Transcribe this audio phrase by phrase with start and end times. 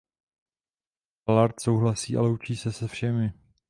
[1.27, 3.33] Ballard souhlasí a loučí se se všemi.